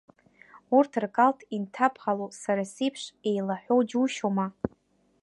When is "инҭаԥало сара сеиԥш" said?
1.55-3.03